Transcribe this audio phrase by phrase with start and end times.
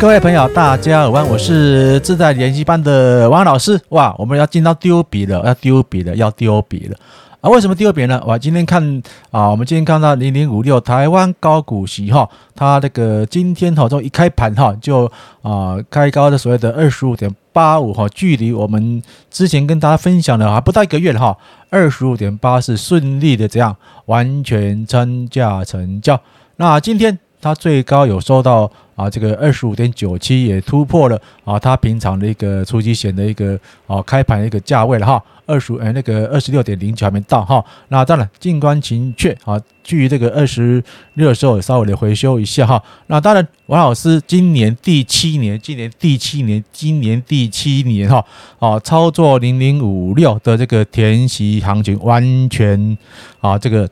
[0.00, 3.78] 各位朋友，大家好，我是自在联习班的王老师。
[3.90, 6.96] 哇，我们要进到丢笔了，要丢笔了，要丢笔了
[7.42, 7.50] 啊！
[7.50, 8.18] 为什么丢笔呢？
[8.26, 8.82] 我今天看
[9.30, 15.04] 啊，我们今天看到零零五六台湾高股息哈，它这个今天哈，从一开盘哈就
[15.42, 21.36] 啊开高的所谓的二十五点八五哈，距离我们之前跟大家分享的还不到一个月哈，
[21.68, 26.18] 二十五点八是顺利的这样完全参加成交。
[26.56, 28.70] 那今天它最高有收到。
[29.00, 48.22] 啊，这个二十五点九七也突破了啊，它平常的一个初级险的一个啊开盘的一个价位了哈，二十哎那个二十六点零九还没到哈，那当然静观情却啊，距离这个二十六的时候稍微的回修一下哈，那当然王老师今年第七年，今年第七年，今年第七年哈，
[48.58, 52.98] 啊操作零零五六的这个填息行情完全
[53.40, 53.88] 啊这个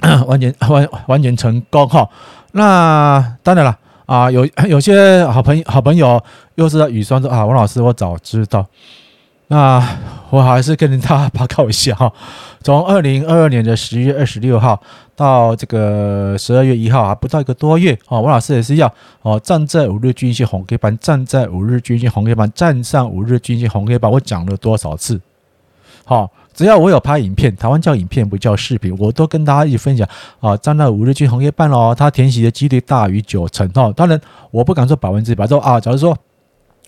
[0.26, 2.08] 完全完完全成功哈，
[2.52, 3.78] 那当然了。
[4.06, 6.18] 啊，有有些好朋友好朋友
[6.54, 8.64] 又是在语酸说啊，王老师，我早知道。
[9.48, 9.86] 那
[10.30, 12.10] 我还是跟大家报告一下哈，
[12.62, 14.80] 从二零二二年的十月二十六号
[15.14, 25.20] 到这个十二月一号，还不到一个多月啊，王老师也是要哦，站在五日均线红 K 板，站在五日均线红 K 板，站上五日均线红 K 板，我讲了多少次？
[26.06, 26.30] 好。
[26.58, 30.04] 只要我有拍影片，台湾叫影片不叫视频，我都跟大家一起分享
[30.40, 30.56] 啊。
[30.56, 33.94] 站在五日军红 K 棒哦，他填写的几率大于九成哦。
[33.96, 34.20] 当然，
[34.50, 36.18] 我不敢说百分之百，说啊，假如说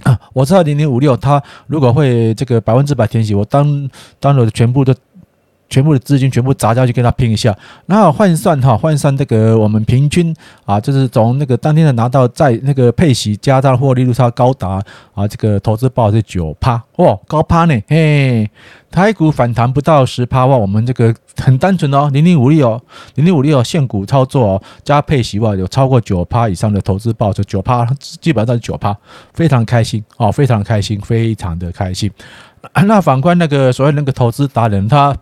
[0.03, 4.93] 啊，我知道零零五六他如果会这个百分之百填写，我当当了全部都。
[5.71, 14.83] 全部的资金全部砸下去跟他拼一下，然后换算哈，换算这个我们平均啊，就是从那个当天的拿到在那个配息加大获利率差高达
[15.15, 18.51] 啊，这个投资报是九趴哦，高趴呢，嘿，
[18.91, 22.83] 台股反弹不到十趴哇，我们这个很单纯哦，零零五六哦，
[23.15, 27.87] 零零五六哦现股操作哦，加配息哇，有超过九趴以上的投资报酬，九趴
[28.21, 28.97] 基本上是九趴，
[29.33, 32.11] 非常开心哦，非常开心，非常的开心。
[32.85, 35.17] 那反观那个所谓那个投资达人他。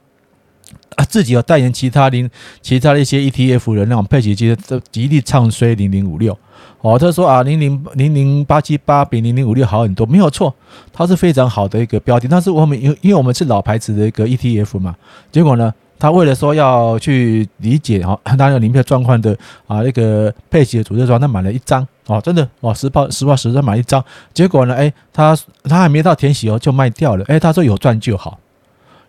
[0.96, 2.28] 啊，自己有代言其他零
[2.60, 6.36] 其他的一些 ETF 的那种配息机，都极力唱衰零零五六。
[6.80, 10.54] 哦，他说啊，零零零零八七八比零零五六好很多，没有错，
[10.92, 12.28] 它是非常好的一个标的。
[12.28, 14.94] 但是我们因因为我们是老牌子的一个 ETF 嘛，
[15.32, 27.24] 结果呢，他为了说要去理解哈，当然里面的状况的啊，那个配息的组织说，他买了一张哦，真的哦，实报实话实说买一张，结果呢，哎，他他还没到填息哦，就卖掉了。
[27.26, 28.38] 哎，他说有赚就好。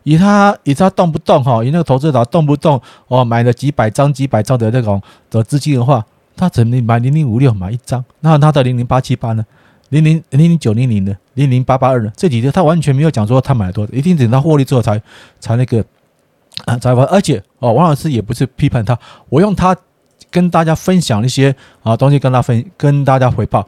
[0.03, 6.05] 以他以他动不动哈，以那个投资者动不动哦，买了几百张几百张的那种的资金的话，
[6.35, 8.03] 他怎么买零零五六买一张？
[8.21, 9.45] 那他的零零八七八呢？
[9.89, 12.11] 零零零零九零零的零零八八二呢？
[12.15, 15.01] 这几天他完全没有讲说他买了多少，一定等他获利之后才
[15.39, 15.83] 才那个
[16.65, 17.03] 啊才发。
[17.05, 18.97] 而且哦，王老师也不是批判他，
[19.29, 19.75] 我用他
[20.29, 23.67] 跟大家分享一些啊东西跟他分跟大家回报。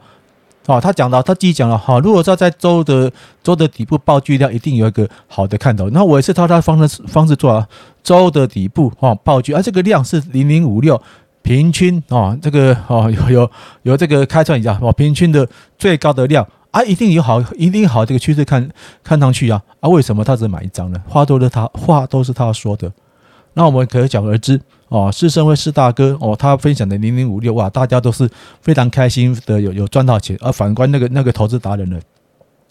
[0.66, 3.10] 哦，他讲到他自己讲了哈，如果说在周的
[3.42, 5.90] 周的底部爆巨量，一定有一个好的看头。
[5.90, 7.66] 那我也是照他的方式方式做啊，
[8.02, 11.00] 周的底部哈爆巨，而这个量是零零五六
[11.42, 13.50] 平均啊，这个哦有有
[13.82, 18.68] 有这个开创一下哦，平均的最高的量啊，一定有好一定好这个趋势看
[19.02, 21.02] 看上去啊啊，为什么他只买一张呢？
[21.08, 22.90] 话都是他话都是他说的。
[23.54, 28.28] 那我们可想而知哦，施升辉是大哥哦，他分享的零零五六哇，大家都是
[28.60, 30.36] 非常开心的，有有赚到钱。
[30.40, 31.98] 而反观那个那个投资达人呢，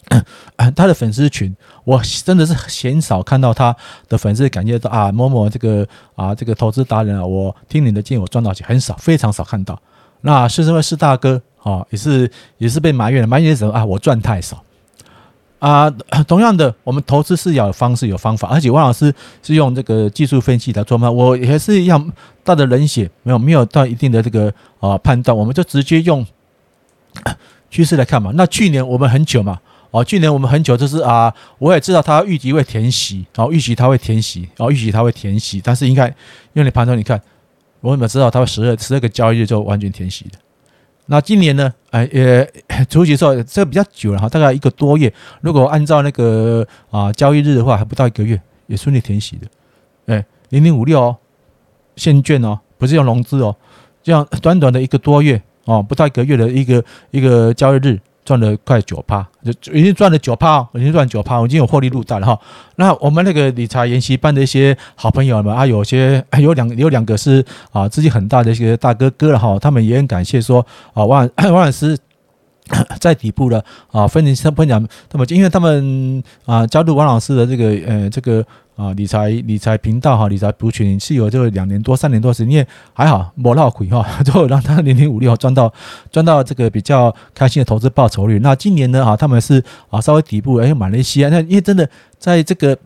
[0.74, 1.54] 他的粉丝群，
[1.84, 3.74] 我真的是鲜少看到他
[4.08, 9.80] 的粉丝感觉到啊，某某这个啊这个投资达人啊，我听你的建议，我赚到钱，很少，非常少看到。
[10.20, 13.84] 那施升辉是大哥啊，也是也是被埋怨了，埋怨什么啊？
[13.84, 14.62] 我赚太少。
[15.62, 15.88] 啊，
[16.26, 19.14] 同样的，我们投资是要方式、有方法，而且王老师
[19.44, 22.12] 是用这个技术分析来做嘛，我也是一样，
[22.42, 26.26] 带着冷血，没有没有到一定的这个啊判断，我们就直接用
[27.70, 28.32] 趋势来看嘛。
[28.34, 29.60] 那去年我们很久嘛，
[29.92, 36.12] 哦，去年我们很久就是啊，我也知道他预计会填息，然后预期他会填息，然后预期他会填息，但是应该
[36.54, 37.22] 用你盘中你看，
[37.80, 40.38] 我怎么知道他会十二十二个交易日就完全填息的？
[41.12, 41.70] 那今年呢？
[41.90, 42.50] 哎，也
[42.88, 45.12] 除息说这比较久了哈，大概一个多月。
[45.42, 49.46] 如果按照那个啊交易日的话，还不到一个月，也顺利填息的。
[50.06, 51.16] 哎，零零五六哦，
[51.96, 53.54] 现券哦，不是用融资哦，
[54.02, 58.00] 这样短短的一个多月哦，不到一个月的一个一个交易日。
[58.24, 62.38] 赚了快九趴，就已经赚了九趴，已经赚九趴，已经有获利入袋了哈。
[62.76, 70.64] 那我们那个理财研习班的一些好朋友们啊，有些有两有两个是啊资金很大的一些大哥哥了哈，他们也很感谢说
[70.94, 71.98] 啊王王老师
[73.00, 78.44] 在底部了啊分享分享，他们因为他们啊加入王老师的这个呃这个
[78.76, 85.72] 啊理财理财频道哈，理财族群是有这个两年多三年多时间，还好没闹亏哈， 最后让他零零五六赚到
[86.10, 88.38] 赚到这个比较开心的投资报酬率。
[88.38, 91.88] 那今年呢哈，他们是啊稍微底部哎买了一些，那因为真的
[92.18, 92.76] 在这个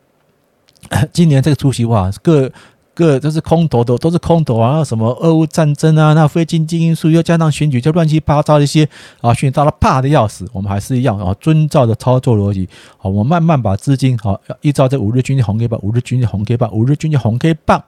[1.12, 2.50] 今年这个除息哇各。
[2.96, 4.82] 个都是空头的，都是空头啊！
[4.82, 8.88] 什么俄乌战争啊，那非经济因素又加上选举，就乱七八糟一些
[9.20, 10.48] 啊，选到了怕的要死。
[10.52, 12.66] 我们还是一样啊，遵照着操作逻辑，
[12.96, 17.84] 好，我们慢慢把资金好，依照这五日均线红 K 棒，五日均线红 K 棒，五日均线红 K 棒，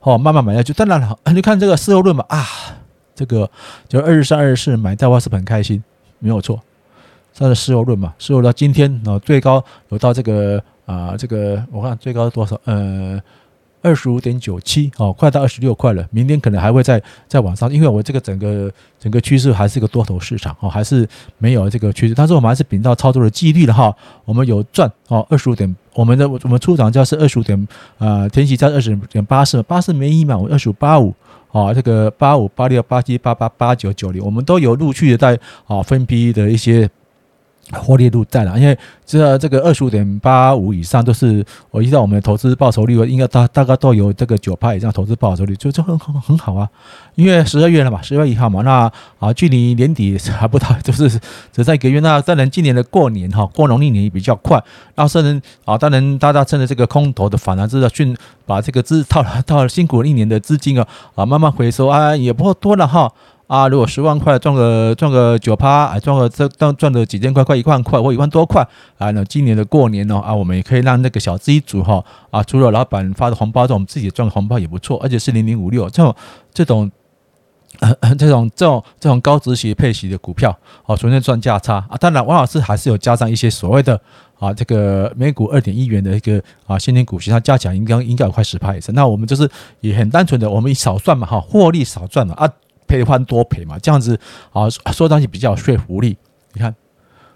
[0.00, 0.72] 好，慢慢买下去。
[0.72, 2.44] 当然了，你看这个事后论嘛啊，
[3.14, 3.48] 这个
[3.88, 5.82] 就二十三、二十四买到话是很开心，
[6.18, 6.60] 没有错。
[7.32, 12.60] 算是事后论嘛，事后到今天啊，最高有到这个啊，这个我看最高多少？
[12.64, 13.22] 呃。
[13.82, 16.06] 二十五点九七哦，快到二十六块了。
[16.10, 21.06] 明天可能还会再再往上，因为我这个整个整个趋势还是一个多头市场哦，还是
[21.38, 22.14] 没有这个趋势。
[22.14, 23.94] 但是我们还是秉到操作的纪律了哈。
[24.24, 27.68] 我们有赚哦，二十五点，我们的我们出场价是二十五点
[27.98, 31.12] 啊，填息价二十点八四，八四没意义嘛，我二十五八五
[31.50, 36.88] 啊，这个八五八六八七八八八九九零，我们都有陆续的在啊分批的一些。
[37.72, 38.76] 获利度在了，因为
[39.06, 46.68] 这这个二十五点八五以上都是我依照我们的投资报酬率，应该大大概都有这个九趴以上投资报酬率，就就很很很好啊。
[47.14, 51.08] 因为十二月了嘛，十二月一号嘛，那啊距离年底还不到，就是
[51.52, 52.00] 只在一个月。
[52.00, 54.62] 那当然今年的过年哈，过农历年也比较快。
[54.94, 58.16] 那甚至啊，当然大家趁着这个空头的反弹之后，去
[58.46, 63.12] 把这个资套了套了辛苦了一年的资金啊啊慢慢回收啊，也不多了哈。
[63.52, 68.66] 啊，如果十万块赚个赚个九趴，哎，赚个这赚赚个几千块块一万块或一万多块
[68.96, 76.16] 啊，那今年的过年呢啊，我们也可以让那个小资一族哈啊，除了老板发的红包，这种自己赚个红包也不错，而且是零零五六这种
[76.54, 76.90] 这种
[78.18, 80.56] 这种这种这种高值息配息的股票
[80.86, 81.96] 哦，纯粹赚价差啊。
[82.00, 84.00] 当然，王老师还是有加上一些所谓的
[84.38, 88.94] 啊，这个每股二点一元的一个啊现金股息，它加起来应该应该有快十趴以上。
[88.94, 89.46] 那我们就是
[89.80, 92.50] 也很单纯的，我们少赚嘛哈，获利少赚嘛啊。
[92.86, 94.18] 赔换多赔嘛，这样子
[94.52, 96.16] 啊，说东西比较有说服力。
[96.54, 96.74] 你看，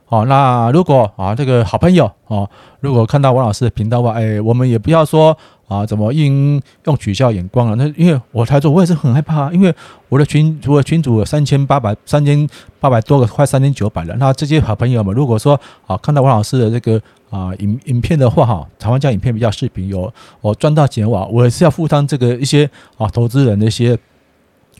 [0.04, 2.46] 好，那如果啊，这个好朋友啊，
[2.80, 7.74] 如果看到王老师的频道话，哎，我们也不要说啊，怎么用用取笑眼光了。
[7.76, 9.74] 那因为我才说，我也是很害怕，因为
[10.10, 12.46] 我的群，我的群主有三千八百三千
[12.78, 14.16] 八百多个，快三千九百人。
[14.18, 17.00] 那这些好朋友们，如果说啊，看到王老师的这个
[17.30, 23.98] 啊影影片的话，哈，台湾叫影片比较视频，有我赚到钱哇，我也是要负担这个一些啊投资人的一些。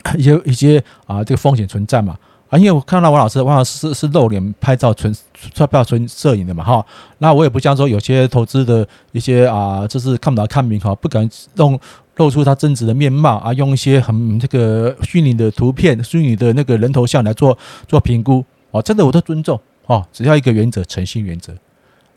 [0.17, 2.17] 一些一些啊，这个风险存在嘛
[2.49, 5.13] 啊，因为我看到王老师，王老师是是露脸拍照存
[5.53, 6.85] 钞票存摄影的嘛哈，
[7.19, 11.79] 那我也不像说有些投资的一些啊，就是看不到看明哈，不敢弄
[12.17, 17.59] 露出他真实的面貌啊，用一些很这个虚拟的图片、虚拟的那个人头像来做
[17.89, 21.53] 做评估哦，真的我都尊重哦，只要一个原则，诚信原则。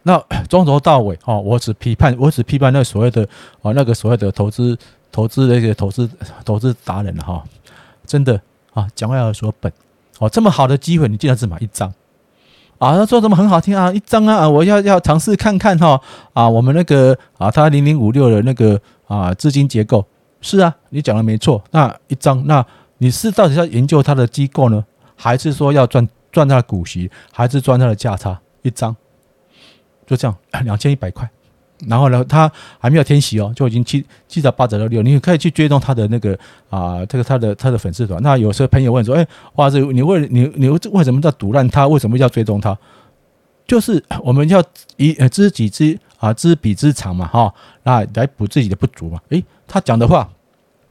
[0.04, 3.28] 那从头到尾哦，我只批判，我只批判那所谓的
[3.62, 4.78] 啊，那个所谓的投资
[5.12, 6.10] 投资的一个投资
[6.46, 7.44] 投资达人哈。
[8.10, 8.42] 真的
[8.74, 9.72] 啊，讲话要有所本
[10.18, 10.28] 哦。
[10.28, 11.88] 这么好的机会，你竟然只买一张
[12.80, 12.98] 啊？
[12.98, 13.94] 他说什么很好听啊？
[13.94, 16.02] 一张啊，我要要尝试看看哈
[16.34, 16.50] 啊。
[16.50, 20.04] 我们那个啊，他零零五六的那个啊资金结构
[20.42, 21.64] 是啊，你讲的没错。
[21.70, 22.66] 那一张，那
[22.98, 24.84] 你是到底要研究他的机构呢，
[25.16, 28.42] 还是说要赚赚他的股息，还是赚他的价差？
[28.64, 28.96] 一张
[30.08, 30.36] 就这样，
[30.66, 31.30] 两千一百块。
[31.88, 36.38] 然后呢，他还没有天喜哦，就已经七七折八折的六，你可以去追踪他的那个
[36.70, 38.22] 啊，这个他的他的粉丝团。
[38.22, 41.88] 那有时候朋友问说，哎，哇，这你为你你为什么在赌烂他？
[41.88, 42.78] 为什么要追踪他？
[43.66, 44.62] 就是 我们要
[44.98, 49.20] 以知己知啊知彼之长嘛，哈，那来补自己的不足嘛。
[49.30, 50.30] 诶，他讲的话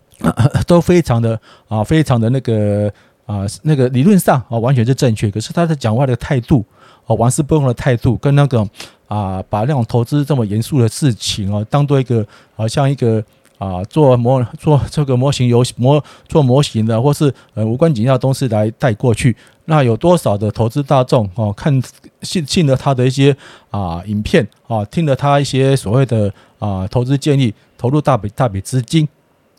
[0.67, 2.91] 都非常的啊，非常的那个
[3.27, 6.65] 啊，那个理论上啊完全是正确，可是他的讲话的态度
[7.07, 8.67] 啊，玩世不恭的态度跟那个。
[9.09, 12.25] 啊，把那种投资这么严肃的事情哦，当做一个
[12.55, 13.25] 好像一个
[13.57, 19.35] 啊做模做这个模型游戏模做模型的，或是呃无关紧要的东西来带过去。
[19.65, 21.83] 那有多少的投资大众哦，看
[22.23, 23.37] 信信了他的一些
[23.71, 29.09] 啊影片啊，听了他一些所谓的啊投资建议，投入大笔大笔资金，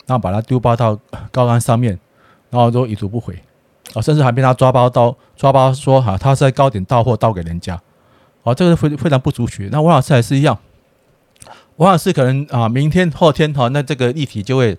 [0.06, 0.98] 然后把它丢包到
[1.30, 1.98] 高杆上面，
[2.50, 3.36] 然后都已读不回
[3.94, 7.80] 啊，甚至还被他抓包到抓包说哈，他是在高点倒货倒给人家。
[8.42, 9.68] 哦，这个非非常不足取。
[9.70, 10.58] 那王老师还是一样，
[11.76, 14.76] 王老师可能啊，明天后天哈，那这个议题就会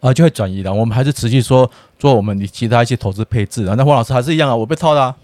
[0.00, 0.72] 啊就会转移了。
[0.72, 3.74] 我们还是持续说做我们的其他一些投资配置啊。
[3.76, 5.16] 那王老师还是一样啊，我被套了，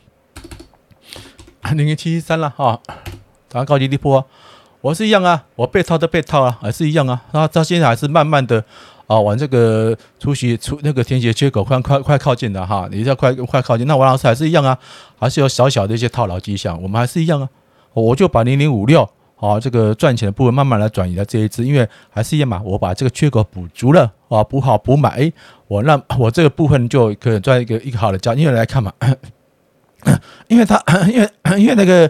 [1.72, 2.80] 零零七七三了哈，
[3.48, 4.26] 打高级地波，
[4.80, 7.22] 我是一样啊，我被套的被套啊，还是一样啊。
[7.32, 8.64] 那到现在还是慢慢的。
[9.10, 13.84] 啊，往这个出息出那个填息缺口快快快靠近了哈，你要快快靠近。
[13.84, 14.78] 那王老师还是一样啊，
[15.18, 17.48] 还是有小小的一些套牢迹象，我们还是一样啊。
[17.92, 19.02] 我就把零零五六
[19.34, 25.32] 啊，这个赚钱的部分慢慢来转移到这一支，因为还是一样嘛，我把这个缺口补足了啊，补好补满，哎，
[25.66, 28.92] 我让我这个部分就可以赚一个一个好的价，因为来看嘛，
[30.46, 32.08] 因为他 因为 因为那个。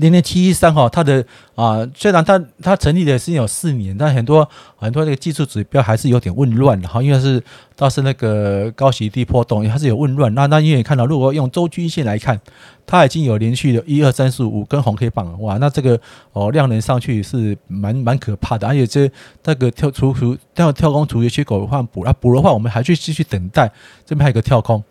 [0.00, 1.24] 零零七一三哈，它的
[1.54, 7.42] 啊，虽然它它成立的是有四年，但很多很多那个技术指标还是有点混乱的哈，因为是
[7.76, 10.34] 倒是那个高息低波动，还是有混乱。
[10.34, 12.40] 那那因为你看到，如果用周均线来看，
[12.86, 16.00] 它已经有连续的一二三四五根红 K 棒，哇，那这个
[16.32, 19.10] 哦量能上去是蛮蛮可怕的，而且这
[19.44, 23.70] 那个跳出出跳跳空突击缺口的话补啊补的话，我们还去继续等待，
[24.06, 24.82] 这边还有个跳空。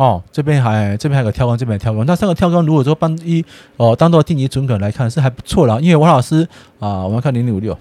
[0.00, 2.06] 哦，这边还这边还有个跳空，这边跳空。
[2.06, 3.44] 那三个跳空如果说帮一
[3.76, 5.78] 哦当做定期存款来看是还不错啦。
[5.78, 7.78] 因为王老师啊，我们看零零五六，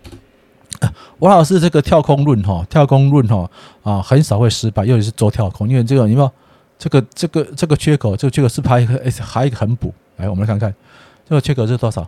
[1.20, 3.50] 王老师这个跳空论哈，跳空论哈
[3.82, 6.30] 啊，很少会失败，尤其是做跳空，因为这个你看
[6.78, 9.94] 这个这个这个缺口，这个缺口是拍一个还一个横补。
[10.18, 10.74] 来，我们来看看
[11.26, 12.06] 这个缺口是多少？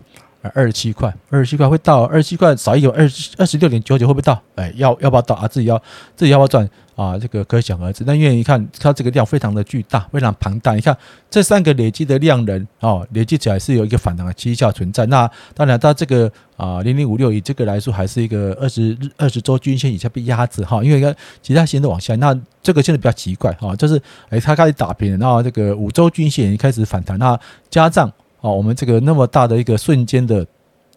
[0.55, 4.41] 二十七块，二十七块会到二十七块少一个二十二十六点九九会不会到？
[4.55, 5.47] 哎，要要不要到啊？
[5.47, 5.81] 自己要
[6.17, 7.19] 自己要不要赚啊？
[7.19, 8.05] 这个可想而知。
[8.05, 10.75] 但因为你看它这个量非常的巨大，非常庞大。
[10.75, 10.97] 你看
[11.29, 15.05] 这三个累积的量能哦，累积起来是有一个反弹的绩效存在。
[15.07, 20.83] 那当然，它这个啊零零五六以这个来说，还是一个二十二十周均线以下被压制哈。
[20.83, 28.11] 因为其他线都往下，那这个现在比较奇怪哈，就是哎它开始打平，然后这个五周均线也开始反弹，那加上。
[28.41, 30.47] 哦，我们这个那么大的一个瞬间的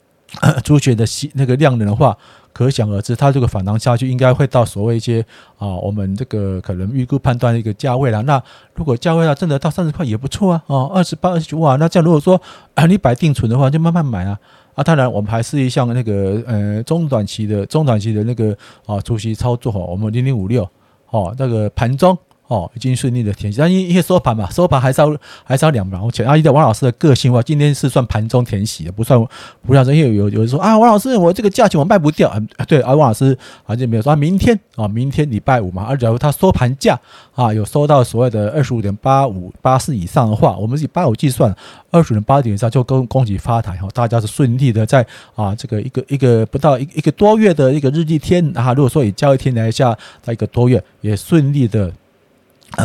[0.63, 2.17] 出血的吸那个量能的话，
[2.53, 5.23] 可想而知，它这个反弹下去应该会到所谓一些
[5.57, 8.21] 啊，我们这个可能预估判断的一个价位了。
[8.23, 8.41] 那
[8.73, 12.41] 如果价位啊真的到三十块也不错啊，哦，二十八、二十九哇，那这样如果说
[12.73, 14.39] 啊 你摆定存的话，就慢慢买啊。
[14.75, 18.57] 啊，当然我们还是一项那个呃中短期的中短期的那个
[18.87, 20.67] 啊出息操作哈，我们零零五六
[21.09, 22.17] 哦那个盘中。
[22.47, 26.27] 哦，已经顺利的填息，但因因为收盘嘛，收盘还是要还是要两毛钱。
[26.27, 29.19] 啊，依照王老师的个性话，今天是算盘中填息的，不算
[29.65, 29.83] 不算。
[29.87, 32.29] 因为有有人说啊，王老师，我这个价钱我卖不掉。
[32.29, 36.99] 啊、对，啊，王老师好像没有说，明天啊，明天礼拜五嘛，而假如他收盘价
[37.33, 41.55] 啊，有收到所谓的二十五点八五八四以上的话，我们以八五计算，
[41.91, 45.03] 二十五点八点以上就恭恭喜发财哈，大家是顺利的在
[45.35, 51.91] 啊这个一个一个不到一一个多月的一个日历天啊，如果说以交易天来下，在一个多月也顺利的。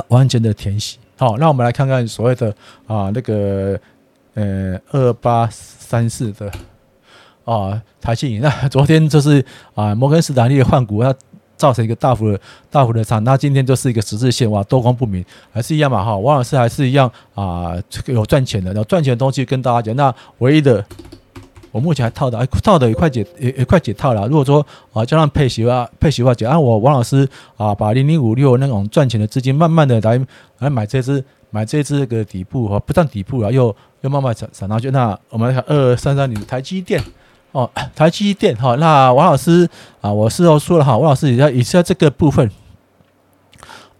[0.09, 0.99] 完全的填息。
[1.17, 2.55] 好，那我们来看看所谓的
[2.87, 3.79] 啊那个
[4.35, 6.51] 呃二八三四的
[7.45, 8.39] 啊台积。
[8.39, 11.15] 那昨天就是啊摩根士丹利换股，它
[11.57, 12.41] 造成一个大幅的
[12.71, 13.23] 大幅的涨。
[13.25, 16.17] 那今天就是一个十字线，哇，多空不明，还是一样嘛哈。
[16.17, 17.75] 王老师还是一样啊，
[18.07, 19.97] 有赚钱的，有赚钱的东西跟大家讲。
[19.97, 20.85] 那唯一的。
[21.71, 24.27] 我目前还套的，还套的也快解，也也快解套了。
[24.27, 30.21] 如果说啊，加上配息啊，配息话，就按我王老师啊，把零零五六那种赚钱的资金，慢慢的来
[30.59, 34.91] 来买这只，买这只个底部哈，不但底部了，又又慢慢涨涨上去。
[34.91, 37.03] 那我们来看二三三零台积电
[37.53, 38.75] 哦，台积电哈。
[38.77, 39.69] 那王老师
[40.01, 42.51] 啊，我事后说了哈，王老师也要也是要这个部分。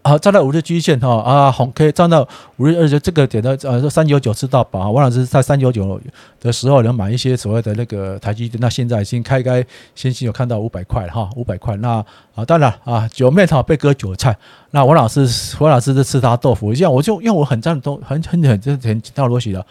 [0.01, 5.99] 好，站到五日均线哈啊，红 K 站到五日二十这个点的呃三九九吃到饱，王老师在三九九
[6.39, 9.63] 的时候能买一些所谓的那个台积电，那现在已经开开
[9.93, 11.75] 先行有看到五百块了哈，五百块。
[11.77, 12.03] 那
[12.33, 14.35] 啊，当然啊，九妹哈被割韭菜，
[14.71, 15.27] 那王老师
[15.59, 19.65] 王老师是吃他豆腐，这样我就因为我很赞同很很很很很套逻辑的，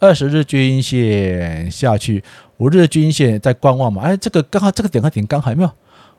[0.00, 2.22] 二十日均线下去，
[2.56, 5.70] 五日均线在观望嘛，哎，这个刚好这个点和点刚好有没有？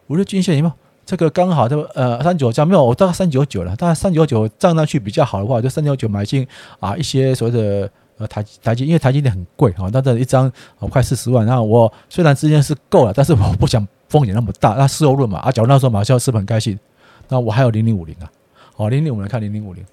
[0.07, 0.73] 五日均线有没有？
[1.09, 3.75] 这个刚好，这呃三九加没有，我大概三九九了。
[3.75, 6.47] 大概三九九涨上去比较好的话，就三九九买进
[6.79, 7.89] 啊一些所谓的
[8.19, 10.45] 呃台台积，因为台积电很贵哈，那这一张
[10.77, 11.43] 啊快四十万。
[11.47, 14.75] 那我虽然资金是够了，但是我不想风险那么大。
[14.75, 16.77] 那事后论嘛，啊，假如那时候马上是不是很开心？
[17.27, 18.29] 那我还有零零五零啊，
[18.75, 19.83] 好零零五零看零零五零，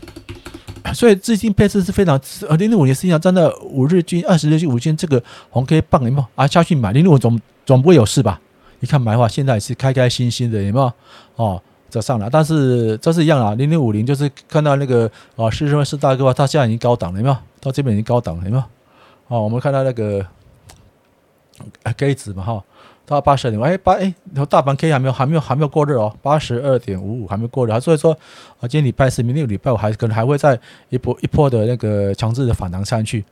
[0.92, 8.38] 所以资金配置是非常呃零零五零实际上站在五日均二十日均五均这个红 K 棒有没有啊下去买零零五总总不会有事吧？
[8.82, 10.92] 你看买话，现在是开开心心的，有没有？
[11.36, 13.54] 哦，这上来，但是这是一样啊。
[13.54, 17.36] 零零五零就是看到那个哦，四十万四大哥啊，他现在已经高档了，有没有？
[17.60, 18.64] 到这边已经高档了，有没有？
[19.28, 20.26] 哦，我们看到那个
[21.96, 22.64] K 值嘛，哈，
[23.06, 24.12] 到八十二点，哎八哎，
[24.50, 28.12] 大盘 K 还没有还没有还没有过热哦，八十二点五五还没过热，所以说
[28.58, 30.58] 啊，今天礼拜四，明天礼拜五还可能还会再
[30.88, 33.24] 一波一波的那个强制的反弹上去，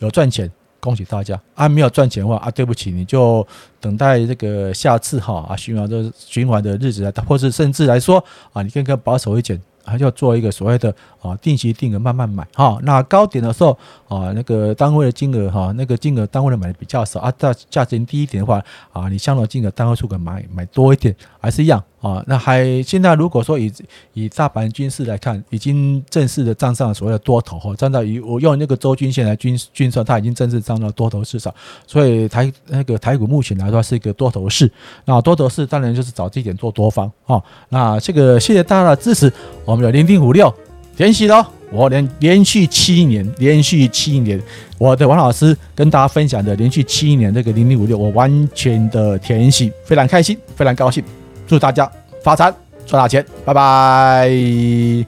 [0.00, 0.50] 有赚钱。
[0.84, 1.66] 恭喜大家啊！
[1.66, 3.46] 没有赚钱的话啊，对不起，你就
[3.80, 8.22] 等待这个下次哈啊循环的循环的日子来，或是甚至来说
[8.52, 12.78] 啊，你更更保守一点还要做一个所谓的啊定期定额慢慢买哈。
[12.82, 13.76] 那高点的时候
[14.08, 17.32] 啊，那个单位的金额哈，那个金额单位的买的比较少啊。
[17.38, 18.62] 价价钱低一点的话
[18.92, 22.22] 啊，你相同金额单位数可买买多一点，还是一样啊。
[22.26, 23.72] 那还现在如果说以
[24.12, 31.52] 以大盘均势来看，已经正式的站上了所谓的多头哈，站在以我用那个周均线来均均算，它已经正式站到多头市场。
[31.86, 34.70] 所以台那个台股目前来说是一个多头市，
[35.04, 37.42] 那多头市当然就是找低点做多方啊。
[37.68, 39.32] 那这个谢谢大家的支持。
[39.74, 40.54] 我们有零零五六
[40.96, 44.40] 填息喽，我连连续七年，连续七年，
[44.78, 51.02] 我的王老师跟大家分享的连续七年这个零零五六，我完全的填喜，非常开心，非常高兴，
[51.48, 51.90] 祝大家
[52.22, 52.54] 发财
[52.86, 55.04] 赚大钱，拜拜。